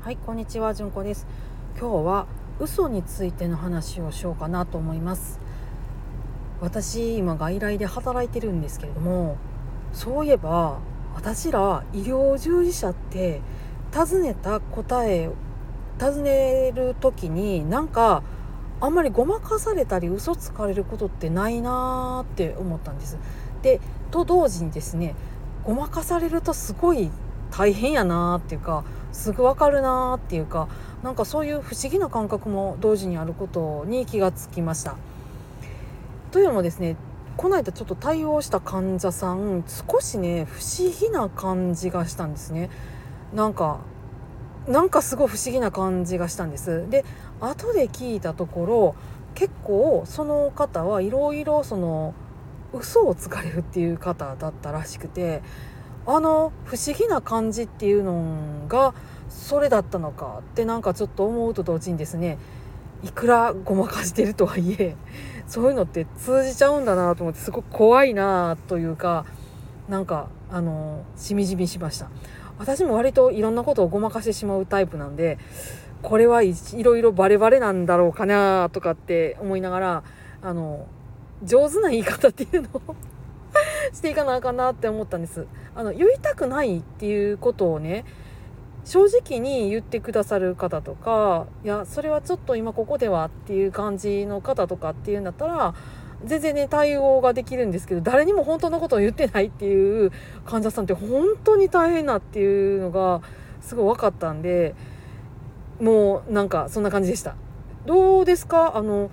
[0.00, 1.26] はいこんにちはじゅんこです。
[1.78, 2.26] 今日は
[2.60, 5.40] 嘘についての話をしようかなと思います。
[6.60, 9.36] 私今外来で働いてるんですけれども
[9.92, 10.78] そういえば
[11.16, 13.40] 私ら医療従事者って
[13.90, 15.30] 尋ねた答え
[15.98, 18.22] 尋ねる時になんか
[18.80, 23.18] あんまりごまかされたり嘘つかれることってないなーって思ったんです。
[23.62, 23.80] で
[24.12, 25.16] と同時にですね
[25.64, 27.10] ごまかされるとすごい
[27.50, 30.68] 大変やなーっていうかすぐ分かるなーっていうか
[31.02, 34.96] なんかそういう不思議な感覚も同時にあることに気がつきました。
[36.30, 36.96] というのもですね
[37.36, 42.68] この間ちょっと対応した患者さん少しね不思議な感じがしたんですね。
[43.32, 43.78] なんか
[44.66, 46.88] なんかすごい不思議な感じがしたんです。
[46.90, 47.04] で
[47.40, 48.94] 後で聞いたところ
[49.34, 52.12] 結構その方はいろいろその
[52.72, 55.42] 嘘をつかれるっていう方だったらしくて
[56.06, 58.94] あの不思議な感じっていうのが
[59.28, 62.38] それだったのかってなんかちょっと思うと同時にですね
[63.04, 64.96] いくらごまかしてるとはいえ
[65.46, 69.24] そういうのって通じちゃうんだなと思ってすごく怖いなというか
[69.88, 72.08] なんかあのしみじみしました。
[72.58, 75.38] 私も割といろんなことをごまかしてしまうタイプなんで
[76.02, 80.02] これはいろいろバレバレなんだろうかなとかって思いながら
[80.42, 80.86] あの
[81.44, 82.96] 上手な言い方っていうのを
[83.94, 88.04] していかなあかんなって思ったんですあの言いたくないっていうことをね
[88.84, 95.74] 正直に言ってくださる方とかいやそれはちょっと今ここではっていう感じの方とかっていうんだったら
[96.24, 100.10] 全然ね対応ができるんですけど誰にも本当のことを言ってないっていう
[100.46, 103.20] 患者さんって本当に大変なっていうのが
[103.60, 104.74] すごい分かったんで
[105.80, 107.36] もうなんかそんな感じでした。
[107.86, 108.76] どうですか？
[108.76, 109.10] あの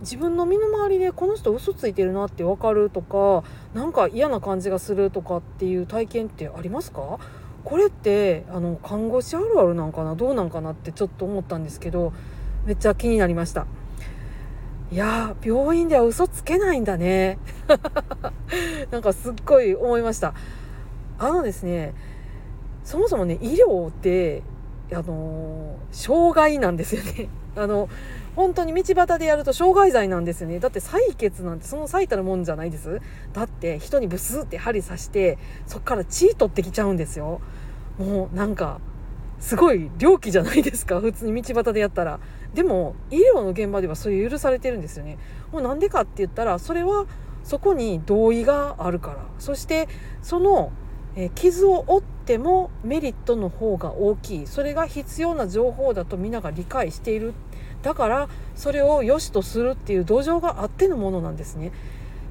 [0.00, 3.42] 自分の身の回りでこの人嘘ついてるなって分かるとか
[3.74, 7.18] なんか嫌な感じがするとかっていう体験ってありますか？
[7.64, 10.14] これってあの看護師あるあるなんかな？
[10.14, 12.12] どうなんかなってちょっと思ったんですけど
[12.64, 13.66] めっちゃ気になりました。
[14.90, 17.38] いや病院では嘘つけないんだね。
[18.90, 20.32] なんかすっごい思いました。
[21.18, 21.92] あのですね
[22.84, 24.42] そもそもね医療って
[24.92, 27.28] あの障害なんですよね。
[27.56, 27.88] あの
[28.38, 30.60] 本当に道端でやると傷害罪なんですよね。
[30.60, 33.00] だって採血なんてその最たるもんじゃないです。
[33.32, 37.40] だって人にブスって針刺してそっから血取ってきちゃうんですよ。
[37.98, 38.78] もうなんか
[39.40, 41.00] すごい猟奇じゃないですか。
[41.00, 42.20] 普通に道端でやったら。
[42.54, 45.18] でも医療の現場ではそういう許されてるんですよね。
[45.50, 47.06] もうなんでかって言ったらそれは
[47.42, 49.26] そこに同意があるから。
[49.40, 49.88] そして
[50.22, 50.70] その
[51.20, 54.46] え傷を負ってもメリットの方が大きい。
[54.46, 57.34] それが必要な情報だと皆が理解している。
[57.82, 61.72] だからそれを良しとするっていう土壌があってのものなんですね。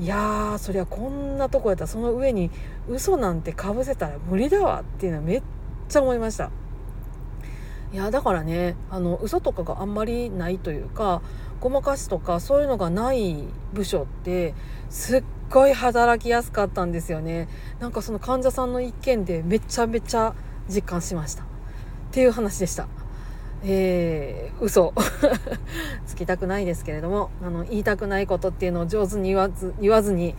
[0.00, 2.50] いやーそりゃこんなとこやったらその上に
[2.88, 5.42] 嘘なんてかぶせたら無理だわっていうのはめっ
[5.88, 6.50] ちゃ思いました。
[7.92, 11.22] いやだからねあの嘘とかがあんまりないというか
[11.60, 13.44] ごまかしとかそういうのがない
[13.74, 14.54] 部署って
[14.90, 17.46] すっごい働きやすかったんですよね。
[17.78, 20.34] なんかその患者さんの一件でめちゃめちゃ
[20.68, 21.42] 実感しました。
[21.42, 21.46] っ
[22.10, 22.88] ていう話でした。
[23.64, 24.94] えー、嘘。
[26.06, 30.34] つきたくないですけれどもあの言いたくないことっていうのを上手に言わず言わずに、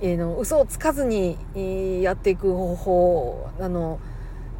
[0.00, 4.00] えー、の嘘をつかずに、えー、やっていく方法あの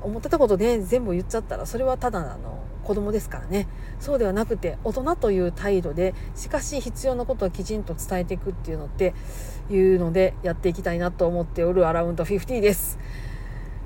[0.03, 3.67] 思ってたことね全部言っちゃったらそれはただあの子供ですからね
[3.99, 9.15] そうではなくて大人という態度でしかし必要なことはきちんと伝えていくっていうのって
[9.71, 12.99] いうのでやっていきたいなと思っておるアラウンド50です。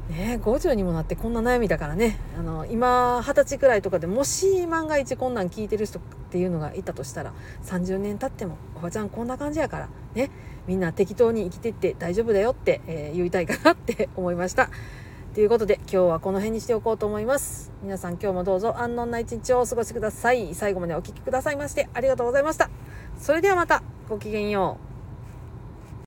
[0.09, 7.35] ね、50にもなってこんな悩みだからねあの今二十歳くらいとかでもし万が一こんなん聞いてる人っていうのがいたとしたら
[7.65, 10.31] 30年経ってもおばちゃんこんな感じやからね
[10.67, 14.71] みんな適当に生きてって大丈夫だよって、えー、言いたいかなって思いました。
[15.39, 17.71] ということで今日はこの辺にしておこうと思います。
[17.81, 20.53] 皆さん今日もどうぞ安穏な一日をお過ごしください。
[20.53, 22.69] 最後までお聴きくださいましてありがとうございました。
[23.21, 24.88] それではまたごきげんよう。